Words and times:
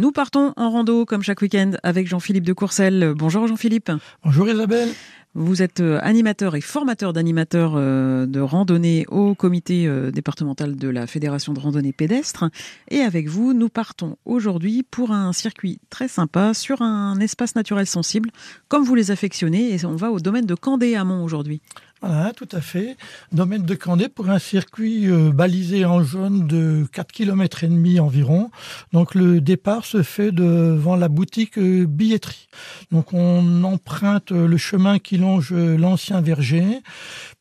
Nous 0.00 0.12
partons 0.12 0.54
en 0.56 0.70
rando 0.70 1.04
comme 1.04 1.22
chaque 1.22 1.42
week-end 1.42 1.72
avec 1.82 2.06
Jean-Philippe 2.06 2.46
de 2.46 2.54
Courcelles. 2.54 3.12
Bonjour 3.14 3.46
Jean-Philippe. 3.46 3.92
Bonjour 4.24 4.48
Isabelle. 4.48 4.88
Vous 5.34 5.60
êtes 5.60 5.80
euh, 5.80 5.98
animateur 6.00 6.56
et 6.56 6.62
formateur 6.62 7.12
d'animateurs 7.12 7.74
euh, 7.76 8.24
de 8.24 8.40
randonnée 8.40 9.04
au 9.08 9.34
comité 9.34 9.86
euh, 9.86 10.10
départemental 10.10 10.74
de 10.74 10.88
la 10.88 11.06
Fédération 11.06 11.52
de 11.52 11.60
randonnée 11.60 11.92
pédestre. 11.92 12.46
Et 12.90 13.00
avec 13.00 13.28
vous, 13.28 13.52
nous 13.52 13.68
partons 13.68 14.16
aujourd'hui 14.24 14.84
pour 14.90 15.12
un 15.12 15.34
circuit 15.34 15.80
très 15.90 16.08
sympa 16.08 16.54
sur 16.54 16.80
un 16.80 17.20
espace 17.20 17.54
naturel 17.54 17.86
sensible, 17.86 18.30
comme 18.68 18.84
vous 18.84 18.94
les 18.94 19.10
affectionnez. 19.10 19.74
Et 19.74 19.84
on 19.84 19.96
va 19.96 20.10
au 20.10 20.18
domaine 20.18 20.46
de 20.46 20.54
Candé 20.54 20.94
à 20.94 21.04
Mont 21.04 21.22
aujourd'hui. 21.22 21.60
Voilà, 22.02 22.32
tout 22.34 22.48
à 22.52 22.62
fait. 22.62 22.96
Domaine 23.30 23.64
de 23.64 23.74
Candé 23.74 24.08
pour 24.08 24.30
un 24.30 24.38
circuit 24.38 25.06
balisé 25.34 25.84
en 25.84 26.02
jaune 26.02 26.46
de 26.46 26.86
4 26.92 27.12
km 27.12 27.62
et 27.62 27.68
demi 27.68 28.00
environ. 28.00 28.50
Donc 28.94 29.14
le 29.14 29.42
départ 29.42 29.84
se 29.84 30.02
fait 30.02 30.32
devant 30.32 30.96
la 30.96 31.08
boutique 31.08 31.58
billetterie. 31.58 32.48
Donc 32.90 33.12
on 33.12 33.64
emprunte 33.64 34.30
le 34.30 34.56
chemin 34.56 34.98
qui 34.98 35.18
longe 35.18 35.52
l'ancien 35.52 36.22
verger. 36.22 36.80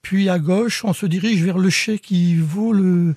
Puis 0.02 0.28
à 0.28 0.40
gauche, 0.40 0.84
on 0.84 0.92
se 0.92 1.06
dirige 1.06 1.42
vers 1.42 1.58
le 1.58 1.70
chai 1.70 1.98
qui 1.98 2.36
vaut 2.36 2.74
le 2.74 3.16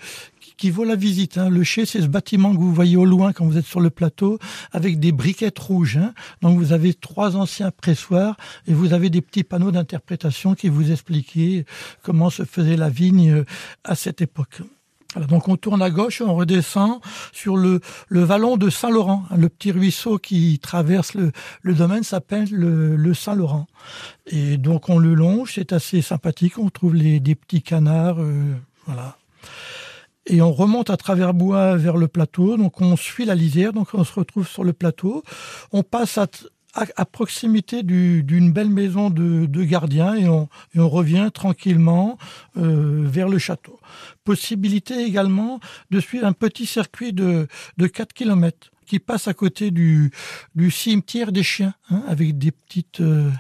qui 0.56 0.70
vaut 0.70 0.84
la 0.84 0.96
visite. 0.96 1.38
Hein. 1.38 1.48
Le 1.48 1.62
chai, 1.64 1.86
c'est 1.86 2.00
ce 2.00 2.06
bâtiment 2.06 2.52
que 2.52 2.60
vous 2.60 2.72
voyez 2.72 2.96
au 2.96 3.04
loin 3.04 3.32
quand 3.32 3.46
vous 3.46 3.58
êtes 3.58 3.66
sur 3.66 3.80
le 3.80 3.90
plateau, 3.90 4.38
avec 4.72 5.00
des 5.00 5.12
briquettes 5.12 5.58
rouges. 5.58 5.96
Hein. 5.96 6.14
Donc 6.40 6.58
vous 6.58 6.72
avez 6.72 6.94
trois 6.94 7.36
anciens 7.36 7.70
pressoirs 7.70 8.36
et 8.66 8.74
vous 8.74 8.92
avez 8.92 9.10
des 9.10 9.20
petits 9.20 9.44
panneaux 9.44 9.70
d'interprétation 9.70 10.54
qui 10.54 10.68
vous 10.68 10.90
expliquaient 10.90 11.64
comment 12.02 12.30
se 12.30 12.44
faisait 12.44 12.76
la 12.76 12.88
vigne 12.88 13.30
euh, 13.30 13.44
à 13.84 13.94
cette 13.94 14.20
époque 14.20 14.62
donc 15.28 15.48
on 15.48 15.56
tourne 15.56 15.82
à 15.82 15.90
gauche 15.90 16.20
on 16.20 16.34
redescend 16.34 17.00
sur 17.32 17.56
le, 17.56 17.80
le 18.08 18.22
vallon 18.22 18.56
de 18.56 18.70
Saint-Laurent. 18.70 19.24
Le 19.36 19.48
petit 19.48 19.70
ruisseau 19.70 20.18
qui 20.18 20.58
traverse 20.58 21.14
le, 21.14 21.32
domaine 21.74 22.02
s'appelle 22.02 22.48
le, 22.50 22.96
le 22.96 23.14
Saint-Laurent. 23.14 23.66
Et 24.26 24.56
donc 24.56 24.88
on 24.88 24.98
le 24.98 25.14
longe, 25.14 25.52
c'est 25.54 25.72
assez 25.72 26.02
sympathique, 26.02 26.58
on 26.58 26.70
trouve 26.70 26.96
des 26.96 27.34
petits 27.34 27.62
canards, 27.62 28.20
euh, 28.20 28.54
voilà. 28.86 29.16
Et 30.26 30.40
on 30.40 30.52
remonte 30.52 30.90
à 30.90 30.96
travers 30.96 31.34
bois 31.34 31.76
vers 31.76 31.96
le 31.96 32.06
plateau, 32.08 32.56
donc 32.56 32.80
on 32.80 32.96
suit 32.96 33.24
la 33.24 33.34
lisière, 33.34 33.72
donc 33.72 33.88
on 33.94 34.04
se 34.04 34.12
retrouve 34.12 34.46
sur 34.46 34.62
le 34.62 34.72
plateau. 34.72 35.22
On 35.72 35.82
passe 35.82 36.18
à, 36.18 37.04
proximité 37.04 37.82
d'une 37.82 38.52
belle 38.52 38.70
maison 38.70 39.10
de, 39.10 39.46
de 39.46 39.64
gardien 39.64 40.14
et 40.14 40.28
on, 40.28 40.48
et 40.74 40.80
on, 40.80 40.88
revient 40.88 41.30
tranquillement 41.34 42.18
euh, 42.56 43.04
vers 43.04 43.28
le 43.28 43.38
château. 43.38 43.78
Possibilité 44.24 45.04
également 45.04 45.60
de 45.90 46.00
suivre 46.00 46.26
un 46.26 46.32
petit 46.32 46.66
circuit 46.66 47.12
de, 47.12 47.48
de 47.76 47.86
4 47.86 48.12
km 48.12 48.71
qui 48.86 48.98
passe 48.98 49.28
à 49.28 49.34
côté 49.34 49.70
du, 49.70 50.10
cimetière 50.70 51.32
des 51.32 51.42
chiens, 51.42 51.74
hein, 51.90 52.02
avec 52.08 52.38
des 52.38 52.50
petites, 52.50 53.00
euh, 53.00 53.30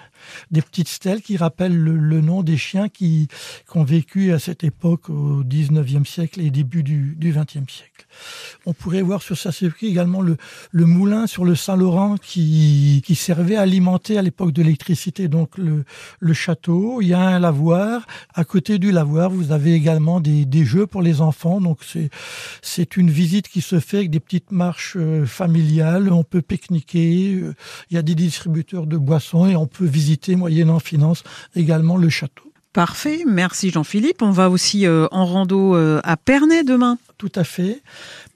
des 0.50 0.62
petites 0.62 0.88
stèles 0.88 1.22
qui 1.22 1.36
rappellent 1.36 1.76
le, 1.76 2.20
nom 2.20 2.42
des 2.42 2.56
chiens 2.56 2.88
qui, 2.88 3.28
ont 3.74 3.84
vécu 3.84 4.32
à 4.32 4.38
cette 4.38 4.64
époque 4.64 5.08
au 5.08 5.42
19e 5.44 6.04
siècle 6.04 6.40
et 6.40 6.50
début 6.50 6.82
du, 6.82 7.14
du 7.16 7.32
20e 7.32 7.70
siècle. 7.70 8.06
On 8.66 8.72
pourrait 8.72 9.02
voir 9.02 9.22
sur 9.22 9.36
sa 9.36 9.52
circuit 9.52 9.88
également 9.88 10.20
le, 10.20 10.36
moulin 10.72 11.26
sur 11.26 11.44
le 11.44 11.54
Saint-Laurent 11.54 12.16
qui, 12.16 13.02
servait 13.14 13.56
à 13.56 13.62
alimenter 13.62 14.18
à 14.18 14.22
l'époque 14.22 14.52
de 14.52 14.62
l'électricité 14.62 15.28
donc 15.28 15.56
le, 15.58 15.84
château. 16.32 17.00
Il 17.00 17.08
y 17.08 17.14
a 17.14 17.20
un 17.20 17.38
lavoir. 17.38 18.06
À 18.34 18.44
côté 18.44 18.78
du 18.78 18.90
lavoir, 18.90 19.30
vous 19.30 19.52
avez 19.52 19.74
également 19.74 20.20
des, 20.20 20.64
jeux 20.64 20.86
pour 20.86 21.02
les 21.02 21.20
enfants. 21.20 21.60
Donc 21.60 21.78
c'est, 21.86 22.10
c'est 22.62 22.96
une 22.96 23.10
visite 23.10 23.48
qui 23.48 23.60
se 23.60 23.80
fait 23.80 23.98
avec 23.98 24.10
des 24.10 24.20
petites 24.20 24.52
marches 24.52 24.96
euh, 24.96 25.24
familiales. 25.32 26.12
On 26.12 26.24
peut 26.24 26.42
pique-niquer. 26.42 27.34
Euh, 27.34 27.54
il 27.90 27.94
y 27.94 27.98
a 27.98 28.02
des 28.02 28.14
distributeurs 28.14 28.86
de 28.86 28.96
boissons 28.96 29.46
et 29.46 29.56
on 29.56 29.66
peut 29.66 29.86
visiter 29.86 30.36
moyennant 30.36 30.78
finance 30.78 31.24
également 31.56 31.96
le 31.96 32.08
château. 32.08 32.52
Parfait, 32.72 33.24
merci 33.26 33.70
Jean-Philippe. 33.70 34.22
On 34.22 34.30
va 34.30 34.48
aussi 34.48 34.86
euh, 34.86 35.06
en 35.10 35.26
rando 35.26 35.76
euh, 35.76 36.00
à 36.04 36.16
Pernay 36.16 36.64
demain. 36.64 36.98
Tout 37.18 37.32
à 37.34 37.44
fait. 37.44 37.82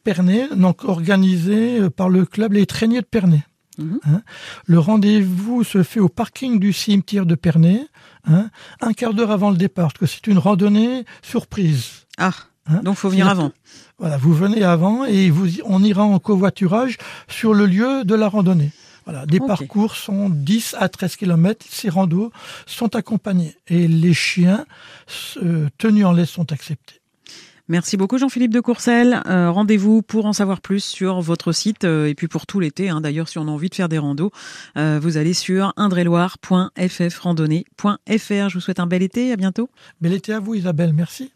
Pernay, 0.05 0.49
donc 0.55 0.85
organisé 0.85 1.89
par 1.91 2.09
le 2.09 2.27
club 2.27 2.53
Les 2.53 2.67
Traîniers 2.67 3.01
de 3.01 3.07
Pernay. 3.07 3.43
Mhm. 3.79 4.01
Hein. 4.07 4.23
le 4.65 4.79
rendez-vous 4.79 5.63
se 5.63 5.83
fait 5.83 6.01
au 6.01 6.09
parking 6.09 6.59
du 6.59 6.73
cimetière 6.73 7.27
de 7.27 7.35
Pernay, 7.35 7.87
hein, 8.25 8.49
un 8.81 8.95
quart 8.95 9.13
d'heure 9.13 9.31
avant 9.31 9.51
le 9.51 9.59
départ, 9.59 9.93
parce 9.93 9.99
que 9.99 10.07
c'est 10.07 10.27
une 10.31 10.39
randonnée 10.39 11.05
surprise. 11.23 12.07
Ah, 12.17 12.33
hein. 12.69 12.81
donc 12.83 12.97
faut 12.97 13.09
venir 13.09 13.29
avant. 13.29 13.53
Voilà, 13.99 14.17
vous 14.17 14.35
venez 14.35 14.63
avant 14.63 15.05
et 15.05 15.31
vous, 15.31 15.49
on 15.65 15.83
ira 15.83 16.05
en 16.05 16.19
covoiturage 16.19 16.99
sur 17.29 17.55
le 17.55 17.67
lieu 17.67 18.05
de 18.05 18.15
la 18.15 18.29
randonnée. 18.29 18.73
Voilà, 19.07 19.25
des 19.25 19.39
parcours 19.39 19.95
sont 19.95 20.29
10 20.29 20.75
à 20.81 20.89
13 20.89 21.15
km. 21.15 21.65
Ces 21.71 21.89
randos 21.89 22.33
sont 22.67 22.97
accompagnés 22.97 23.55
et 23.69 23.87
les 23.87 24.13
chiens 24.13 24.67
euh, 25.41 25.69
tenus 25.79 26.05
en 26.05 26.13
laisse 26.13 26.31
sont 26.31 26.51
acceptés. 26.51 27.01
Merci 27.69 27.97
beaucoup 27.97 28.19
Jean-Philippe 28.19 28.53
de 28.53 28.59
Courcelles. 28.59 29.23
Euh, 29.27 29.53
rendez-vous 29.53 30.03
pour 30.03 30.27
en 30.27 30.33
savoir 30.33 30.61
plus 30.61 30.85
sur 30.85 31.21
votre 31.21 31.53
site 31.53 31.85
euh, 31.85 32.07
et 32.07 32.15
puis 32.15 32.27
pour 32.27 32.47
tout 32.47 32.59
l'été. 32.59 32.89
Hein. 32.89 33.01
D'ailleurs, 33.01 33.29
si 33.29 33.39
on 33.39 33.47
a 33.47 33.51
envie 33.51 33.69
de 33.69 33.77
faire 33.77 33.89
des 33.89 33.99
randos, 33.99 34.33
vous 34.75 35.17
allez 35.17 35.35
sur 35.35 35.73
indreloire.ffrandonnée.fr. 35.77 38.49
Je 38.49 38.55
vous 38.55 38.61
souhaite 38.61 38.81
un 38.81 38.89
bel 38.89 39.05
été. 39.05 39.33
À 39.33 39.37
bientôt. 39.37 39.71
Bel 40.01 40.15
été 40.15 40.33
à 40.33 40.41
vous 40.41 40.55
Isabelle. 40.55 40.93
Merci. 40.93 41.25